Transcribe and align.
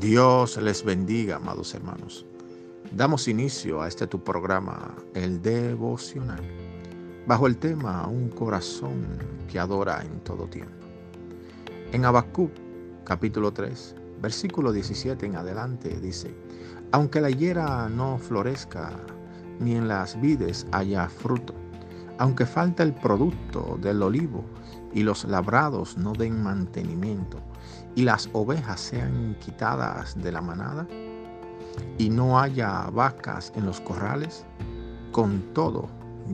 Dios 0.00 0.56
les 0.56 0.82
bendiga, 0.82 1.36
amados 1.36 1.74
hermanos. 1.74 2.24
Damos 2.90 3.28
inicio 3.28 3.82
a 3.82 3.88
este 3.88 4.06
tu 4.06 4.24
programa, 4.24 4.94
el 5.12 5.42
devocional, 5.42 6.40
bajo 7.26 7.46
el 7.46 7.58
tema 7.58 8.06
Un 8.06 8.30
corazón 8.30 9.04
que 9.46 9.58
adora 9.58 10.00
en 10.00 10.20
todo 10.20 10.46
tiempo. 10.46 10.86
En 11.92 12.06
Habacuc, 12.06 12.50
capítulo 13.04 13.52
3, 13.52 13.94
versículo 14.22 14.72
17 14.72 15.26
en 15.26 15.36
adelante, 15.36 16.00
dice: 16.00 16.34
Aunque 16.92 17.20
la 17.20 17.28
higuera 17.28 17.90
no 17.90 18.16
florezca, 18.16 18.92
ni 19.58 19.74
en 19.74 19.86
las 19.86 20.18
vides 20.18 20.66
haya 20.72 21.10
fruto, 21.10 21.52
aunque 22.20 22.44
falta 22.44 22.82
el 22.82 22.92
producto 22.92 23.78
del 23.80 24.02
olivo 24.02 24.44
y 24.92 25.02
los 25.02 25.24
labrados 25.24 25.96
no 25.96 26.12
den 26.12 26.42
mantenimiento, 26.42 27.38
y 27.94 28.02
las 28.02 28.28
ovejas 28.34 28.78
sean 28.78 29.38
quitadas 29.40 30.14
de 30.22 30.30
la 30.30 30.42
manada, 30.42 30.86
y 31.96 32.10
no 32.10 32.38
haya 32.38 32.90
vacas 32.90 33.54
en 33.56 33.64
los 33.64 33.80
corrales, 33.80 34.44
con 35.12 35.40
todo 35.54 35.88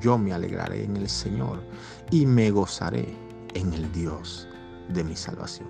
yo 0.00 0.18
me 0.18 0.34
alegraré 0.34 0.84
en 0.84 0.98
el 0.98 1.08
Señor 1.08 1.62
y 2.10 2.26
me 2.26 2.50
gozaré 2.50 3.16
en 3.54 3.72
el 3.72 3.90
Dios 3.90 4.46
de 4.90 5.02
mi 5.02 5.16
salvación. 5.16 5.68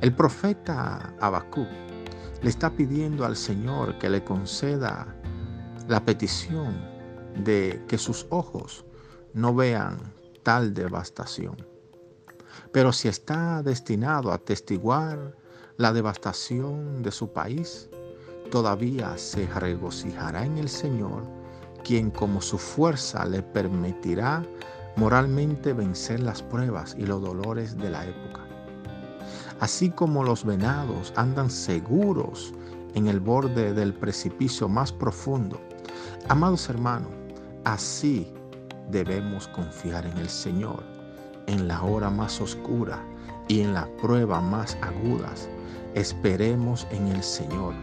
El 0.00 0.12
profeta 0.16 1.14
Habacuc 1.20 1.68
le 2.42 2.50
está 2.50 2.70
pidiendo 2.70 3.24
al 3.24 3.36
Señor 3.36 3.98
que 3.98 4.10
le 4.10 4.24
conceda 4.24 5.06
la 5.86 6.04
petición 6.04 6.93
de 7.36 7.82
que 7.88 7.98
sus 7.98 8.26
ojos 8.30 8.84
no 9.32 9.54
vean 9.54 9.98
tal 10.42 10.74
devastación. 10.74 11.56
Pero 12.72 12.92
si 12.92 13.08
está 13.08 13.62
destinado 13.62 14.32
a 14.32 14.38
testiguar 14.38 15.36
la 15.76 15.92
devastación 15.92 17.02
de 17.02 17.10
su 17.10 17.32
país, 17.32 17.88
todavía 18.50 19.16
se 19.18 19.46
regocijará 19.46 20.44
en 20.44 20.58
el 20.58 20.68
Señor, 20.68 21.24
quien 21.82 22.10
como 22.10 22.40
su 22.40 22.58
fuerza 22.58 23.24
le 23.24 23.42
permitirá 23.42 24.44
moralmente 24.96 25.72
vencer 25.72 26.20
las 26.20 26.42
pruebas 26.42 26.94
y 26.98 27.06
los 27.06 27.20
dolores 27.20 27.76
de 27.76 27.90
la 27.90 28.06
época. 28.06 28.42
Así 29.60 29.90
como 29.90 30.22
los 30.22 30.44
venados 30.44 31.12
andan 31.16 31.50
seguros 31.50 32.52
en 32.94 33.08
el 33.08 33.18
borde 33.18 33.72
del 33.72 33.92
precipicio 33.94 34.68
más 34.68 34.92
profundo, 34.92 35.60
amados 36.28 36.68
hermanos, 36.68 37.23
así 37.64 38.32
debemos 38.90 39.48
confiar 39.48 40.06
en 40.06 40.18
el 40.18 40.28
Señor 40.28 40.94
en 41.46 41.68
la 41.68 41.82
hora 41.82 42.10
más 42.10 42.40
oscura 42.40 43.02
y 43.48 43.60
en 43.60 43.74
la 43.74 43.86
prueba 44.00 44.40
más 44.40 44.76
agudas. 44.82 45.48
Esperemos 45.94 46.86
en 46.90 47.08
el 47.08 47.22
Señor. 47.22 47.74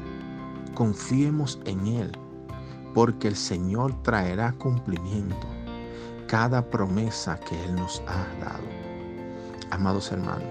Confiemos 0.74 1.60
en 1.66 1.86
Él, 1.88 2.12
porque 2.94 3.28
el 3.28 3.36
Señor 3.36 3.94
traerá 4.04 4.52
cumplimiento 4.54 5.48
cada 6.28 6.62
promesa 6.70 7.40
que 7.40 7.62
Él 7.66 7.76
nos 7.76 8.02
ha 8.08 8.26
dado. 8.40 8.64
Amados 9.70 10.12
hermanos, 10.12 10.48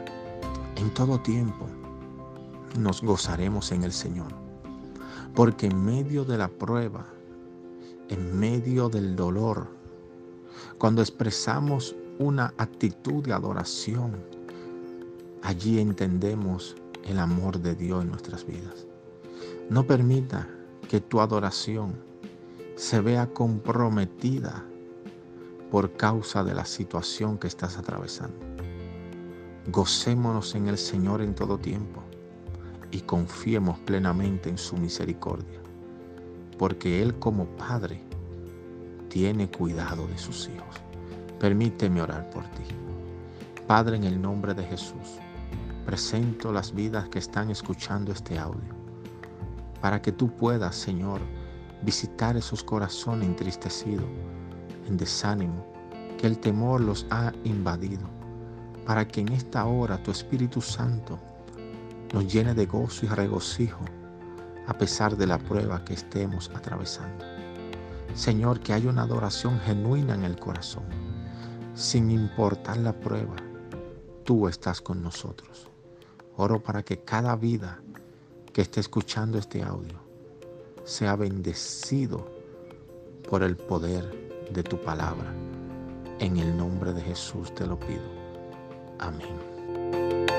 en 0.76 0.90
todo 0.94 1.20
tiempo 1.20 1.66
nos 2.78 3.02
gozaremos 3.02 3.72
en 3.72 3.84
el 3.84 3.92
Señor, 3.92 4.32
porque 5.34 5.66
en 5.66 5.84
medio 5.84 6.24
de 6.24 6.38
la 6.38 6.48
prueba, 6.48 7.04
en 8.10 8.38
medio 8.38 8.88
del 8.88 9.16
dolor, 9.16 9.68
cuando 10.78 11.00
expresamos 11.00 11.96
una 12.18 12.52
actitud 12.58 13.24
de 13.24 13.32
adoración, 13.32 14.16
allí 15.42 15.80
entendemos 15.80 16.76
el 17.04 17.18
amor 17.18 17.60
de 17.60 17.74
Dios 17.74 18.02
en 18.02 18.10
nuestras 18.10 18.44
vidas. 18.44 18.86
No 19.70 19.86
permita 19.86 20.48
que 20.88 21.00
tu 21.00 21.20
adoración 21.20 21.94
se 22.76 23.00
vea 23.00 23.26
comprometida 23.28 24.64
por 25.70 25.92
causa 25.96 26.42
de 26.42 26.54
la 26.54 26.64
situación 26.64 27.38
que 27.38 27.46
estás 27.46 27.78
atravesando. 27.78 28.36
Gocémonos 29.68 30.54
en 30.56 30.66
el 30.66 30.78
Señor 30.78 31.22
en 31.22 31.34
todo 31.34 31.58
tiempo 31.58 32.02
y 32.90 33.02
confiemos 33.02 33.78
plenamente 33.80 34.48
en 34.48 34.58
su 34.58 34.76
misericordia, 34.76 35.60
porque 36.60 37.00
Él 37.00 37.18
como 37.18 37.46
Padre 37.56 38.02
tiene 39.08 39.50
cuidado 39.50 40.06
de 40.06 40.18
sus 40.18 40.46
hijos. 40.50 40.76
Permíteme 41.38 42.02
orar 42.02 42.28
por 42.28 42.44
ti. 42.48 42.64
Padre, 43.66 43.96
en 43.96 44.04
el 44.04 44.20
nombre 44.20 44.52
de 44.52 44.64
Jesús, 44.64 45.18
presento 45.86 46.52
las 46.52 46.74
vidas 46.74 47.08
que 47.08 47.18
están 47.18 47.50
escuchando 47.50 48.12
este 48.12 48.38
audio, 48.38 48.74
para 49.80 50.02
que 50.02 50.12
tú 50.12 50.36
puedas, 50.36 50.76
Señor, 50.76 51.22
visitar 51.80 52.36
esos 52.36 52.62
corazones 52.62 53.26
entristecidos, 53.26 54.04
en 54.86 54.98
desánimo, 54.98 55.64
que 56.18 56.26
el 56.26 56.38
temor 56.38 56.82
los 56.82 57.06
ha 57.08 57.32
invadido, 57.44 58.06
para 58.84 59.08
que 59.08 59.22
en 59.22 59.32
esta 59.32 59.64
hora 59.64 59.96
tu 60.02 60.10
Espíritu 60.10 60.60
Santo 60.60 61.18
nos 62.12 62.30
llene 62.30 62.52
de 62.52 62.66
gozo 62.66 63.06
y 63.06 63.08
regocijo 63.08 63.80
a 64.70 64.78
pesar 64.78 65.16
de 65.16 65.26
la 65.26 65.36
prueba 65.36 65.84
que 65.84 65.94
estemos 65.94 66.48
atravesando. 66.54 67.24
Señor, 68.14 68.60
que 68.60 68.72
haya 68.72 68.88
una 68.88 69.02
adoración 69.02 69.58
genuina 69.58 70.14
en 70.14 70.22
el 70.22 70.38
corazón. 70.38 70.84
Sin 71.74 72.08
importar 72.08 72.76
la 72.76 72.92
prueba, 72.92 73.34
tú 74.22 74.46
estás 74.46 74.80
con 74.80 75.02
nosotros. 75.02 75.68
Oro 76.36 76.62
para 76.62 76.84
que 76.84 77.00
cada 77.00 77.34
vida 77.34 77.80
que 78.52 78.62
esté 78.62 78.78
escuchando 78.78 79.38
este 79.38 79.60
audio 79.64 79.98
sea 80.84 81.16
bendecido 81.16 82.30
por 83.28 83.42
el 83.42 83.56
poder 83.56 84.48
de 84.52 84.62
tu 84.62 84.80
palabra. 84.80 85.34
En 86.20 86.36
el 86.36 86.56
nombre 86.56 86.92
de 86.92 87.02
Jesús 87.02 87.52
te 87.56 87.66
lo 87.66 87.76
pido. 87.76 88.08
Amén. 89.00 90.29